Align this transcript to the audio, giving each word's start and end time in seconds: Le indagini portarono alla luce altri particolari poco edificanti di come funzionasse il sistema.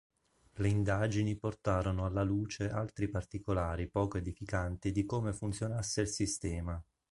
Le 0.53 0.67
indagini 0.67 1.35
portarono 1.35 2.07
alla 2.07 2.23
luce 2.23 2.71
altri 2.71 3.07
particolari 3.07 3.85
poco 3.87 4.17
edificanti 4.17 4.91
di 4.91 5.05
come 5.05 5.31
funzionasse 5.31 6.01
il 6.01 6.07
sistema. 6.07 6.83